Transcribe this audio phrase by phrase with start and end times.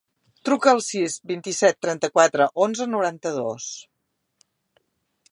[0.47, 3.69] Truca al sis, vint-i-set, trenta-quatre, onze, noranta-dos.